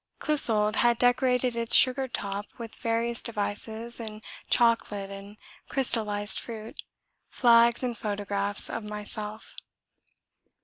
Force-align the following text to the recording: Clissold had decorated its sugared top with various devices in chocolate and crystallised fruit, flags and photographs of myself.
Clissold 0.19 0.77
had 0.77 0.97
decorated 0.97 1.55
its 1.55 1.75
sugared 1.75 2.11
top 2.11 2.47
with 2.57 2.73
various 2.73 3.21
devices 3.21 3.99
in 3.99 4.23
chocolate 4.49 5.11
and 5.11 5.37
crystallised 5.69 6.39
fruit, 6.39 6.81
flags 7.29 7.83
and 7.83 7.95
photographs 7.95 8.67
of 8.67 8.83
myself. 8.83 9.55